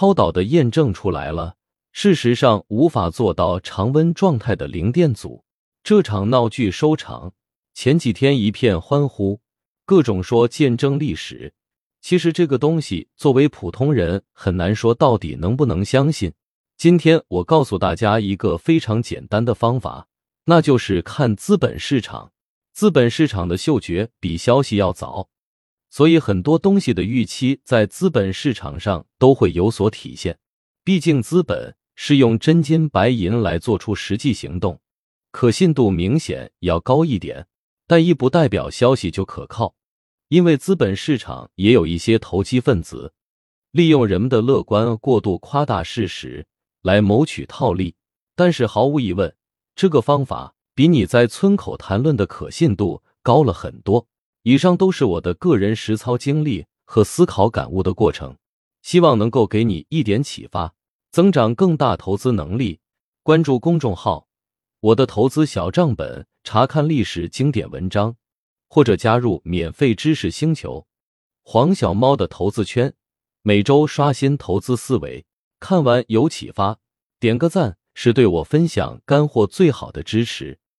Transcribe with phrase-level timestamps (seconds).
[0.00, 1.56] 超导的验证出来了，
[1.92, 5.44] 事实上无法做到常温状态的零电阻。
[5.84, 7.34] 这场闹剧收场，
[7.74, 9.42] 前几天一片欢呼，
[9.84, 11.52] 各种说见证历史。
[12.00, 16.32] 其实这个东西作为普通人很难说到底能不能相信。
[16.78, 20.08] 今天我告诉大家一个非常简单的方法，
[20.46, 22.32] 那就是看资本市场。
[22.72, 25.28] 资本市场的嗅觉比消息要早，
[25.90, 30.38] 所以很多东西的预期在资本市场上都会有所体现。
[30.84, 34.80] 毕竟资本是用真金白银来做出实际行动，
[35.30, 37.46] 可信度明显要高一点，
[37.86, 39.74] 但亦不代表消息就可靠。
[40.28, 43.12] 因为资本市场也有一些投机分子，
[43.72, 46.46] 利用人们的乐观过度夸大事实
[46.82, 47.96] 来谋取套利。
[48.36, 49.34] 但是毫无疑问，
[49.74, 54.06] 这个方法比你在村口谈论的可信度高了很多。
[54.42, 58.36] 以上都是我的个人实操经历和思考感悟的过程，
[58.82, 60.74] 希望能够给你一点启发，
[61.10, 62.80] 增长更大投资能力。
[63.22, 64.26] 关注公众号
[64.80, 68.16] “我的投资小账本”，查看历史经典文章。
[68.72, 70.86] 或者加入免费知识星球，
[71.42, 72.94] 黄小猫的投资圈，
[73.42, 75.26] 每周刷新投资思维。
[75.58, 76.78] 看完有启发，
[77.18, 80.60] 点个赞是对我分享干货最好的支持。